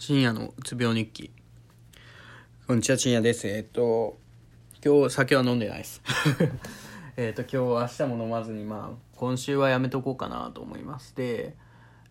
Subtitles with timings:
[0.00, 1.32] 深夜のうつ病日記。
[2.68, 3.48] こんにちは、深夜です。
[3.48, 4.16] えっと、
[4.82, 6.00] 今日酒は飲んでないです。
[7.18, 11.16] えっと、今日明日も飲まずに、まあ、今週はやめとこうかなと思います。
[11.16, 11.56] で、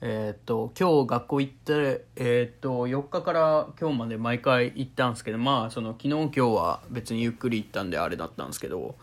[0.00, 8.94] えっと、今日学校行って、えっと、4日から今日まで毎回行ったんですけど、まあ、その、昨日今日は別にゆっくり行ったんであれだったんですけど、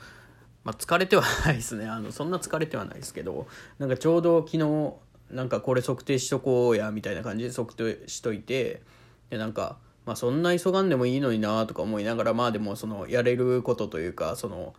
[0.63, 3.48] まあ、疲れてはないですねあのそんな疲れてはないですけど
[3.79, 4.93] なんかちょうど昨日
[5.32, 8.81] なんかこれ測定しとこうやみたいな感じで測定しといて
[9.30, 14.73] でなんか、まあ、そんな急がんでもいいのになとか思いながらまあでもそのやれることというかその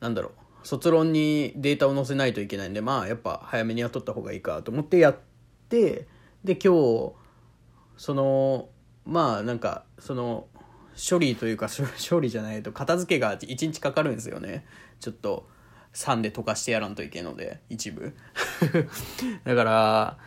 [0.00, 0.30] なんだろ
[0.62, 5.16] う卒論にデータを載せないといけないんでまあやっぱ早めにやった方がいいかと思ってやっ
[5.68, 6.06] て
[6.44, 7.12] で今日
[7.96, 8.68] その
[9.04, 10.46] まあなんかその
[10.96, 14.66] 処理というか処処理じゃないと片付けが1日かかるんですよね。
[15.00, 15.48] ちょっと
[15.92, 18.14] 酸で溶かしてやらんといけんので一部。
[19.44, 20.18] だから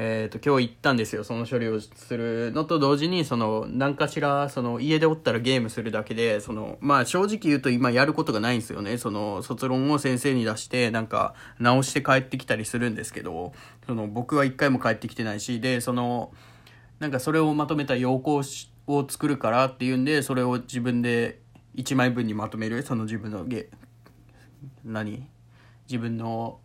[0.00, 1.24] えー、と今日行ったんですよ。
[1.24, 8.98] その処理をするのと同時にその何かしらその家でおったらゲームするだけでそのまあ正直言うと今やることがないんですよね。
[8.98, 13.52] その卒論を先生に出してなんか直して帰ってきたりするんですけど
[13.86, 16.32] その僕は一回も帰ってきてないしでその
[17.00, 18.42] なんかそれをまとめた要項
[18.86, 21.40] を作るからっていうんでそれを自分で
[21.76, 23.68] 1枚分にまとめるその自分のゲ
[24.84, 25.26] 何？
[25.88, 26.58] 自分の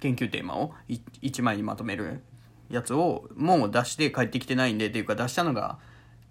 [0.00, 2.20] 研究テーマを1枚にまとめる
[2.70, 5.78] やつをもう出して帰ってきてないんでっていうか出したのが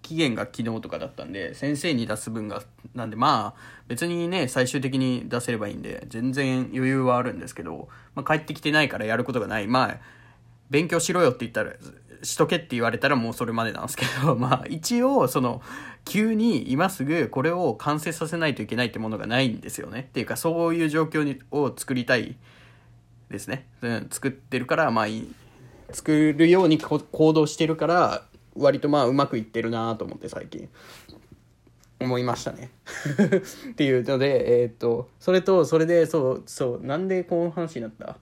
[0.02, 2.62] 期限が昨日とかだったんで先生に出す分が
[2.94, 9.66] なんでまあ別にね最終的に出せればいいんで全然余裕はあるんですけど、まあ、帰ってきてないからやることがない。
[9.66, 9.98] まあ
[10.70, 11.72] 勉強しろよって言ったら
[12.22, 15.62] しとけって言われたらもうそれまでなんですけど まあ一応その
[16.04, 20.06] 急に今すぐこれを完成させないといけないってものがないんですよね。
[20.08, 22.36] っていうかそういう状況にを作りたい
[23.30, 25.34] ですね、うん、作ってるからまあいい
[25.90, 28.24] 作るように行動してるから
[28.54, 30.68] 割とまあうまくいってるなと思って最近。
[32.00, 32.70] 思いましたね。
[33.72, 38.16] っていうのでえー、っとそれとそれでそうそうなんでこの話になった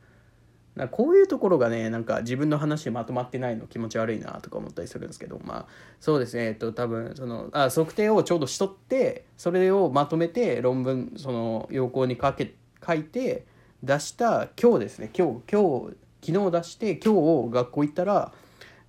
[0.76, 5.66] なこういうところがねなんか自分の話まとまってないの気持ち悪いなとか思ったりするんですけどまあ
[6.00, 6.48] そうですね。
[6.48, 12.54] えっと多分そのあ測定をちょうどしとってそれをまとめて論文その要項に書け
[12.86, 13.46] 書いて
[13.82, 15.10] 出した今日ですね。
[15.16, 18.32] 今日今日昨日出して今日学校行ったら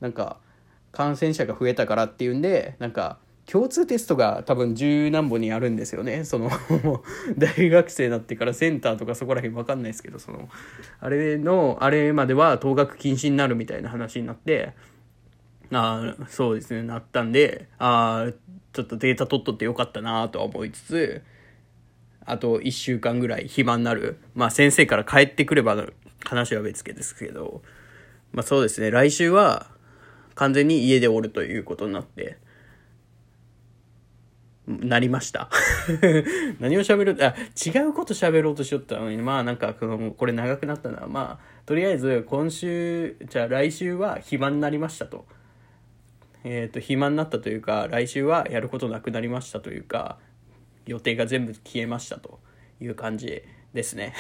[0.02, 0.38] なんか
[0.92, 3.18] 感染者が増えたからっていうんでなんか
[3.50, 6.26] 共通テストが多分十何本にあるんですよね。
[6.26, 6.52] その
[7.38, 10.50] 大学生になってからセンターとかそこら辺分かんないですけどその
[11.00, 14.74] あれのあれまでは登学禁止になるみたいな話になって
[15.72, 18.34] ああそうですねなったんでああ
[18.74, 21.24] ちょっとデータ取っとってよかったなとは思いつつ
[22.26, 24.18] あと1週間ぐらい暇になる。
[24.36, 25.88] まあ先生から帰ってくれば
[26.26, 27.62] 話は別ですけど
[28.34, 29.68] まあそうですね来週は
[30.36, 32.38] 完全に家でおるということになって
[34.68, 35.50] なりました。
[36.60, 37.36] 何を喋るあ
[37.66, 39.18] 違うこと喋ろうとしよったのに。
[39.18, 45.26] まあなんかこのこれ長くなったのはまあとりあえず今週じゃあ来週は暇になりましたと。
[46.44, 50.18] えっ、ー、と暇になったというか来週はやることなくなりましたというか
[50.86, 52.40] 予定が全部消えましたと。
[52.82, 53.42] いう感じ
[53.74, 54.14] ですね。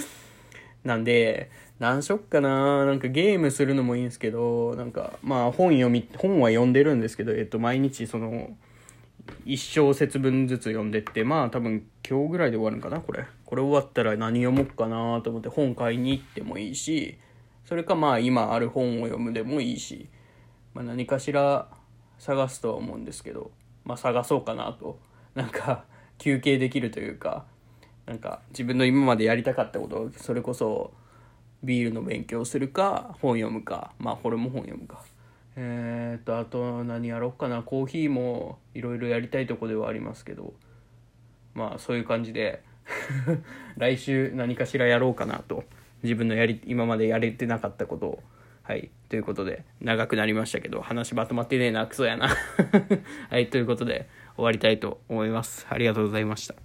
[0.84, 2.84] なんで何しよっかな。
[2.84, 8.56] なんかゲームするのもいいんですけどなんかまあ本読み本は読んでるんですけどえっと毎日その
[9.46, 13.26] 1小節分ずつ読んでってまあ多分今日ぐらいで終わるんかなこれ。
[13.44, 17.18] これ終わったら何読もうかなと思って本買いに行ってもいいし
[17.64, 20.08] それかまあ今ある本を読むでもいいし、
[20.72, 21.68] まあ、何かしら
[22.18, 23.50] 探すとは思うんですけど
[23.84, 24.98] まあ探そうかなと。
[25.34, 25.84] なんか
[26.18, 27.44] 休憩できるというか
[28.06, 30.92] なんか自分の今までやりたかったことをそれこそ
[31.62, 35.02] ビールの勉強するか本読むかまあこれも本読むか。
[35.56, 37.62] えー、っとあと何やろうかな。
[37.62, 40.54] コーヒーもいろいろやりたいとこではありますけど。
[41.54, 42.62] まあそういう感じで。
[43.78, 45.64] 来週何かしらやろうかなと。
[46.02, 48.22] 自分のやり今までやれてなかったことを。
[48.62, 48.90] はい。
[49.08, 51.86] ということで長くなりましたけど話まとまってねえな。
[51.86, 52.28] クソやな。
[53.30, 53.48] はい。
[53.48, 55.66] ということで終わりたいと思います。
[55.70, 56.64] ありがとうございました。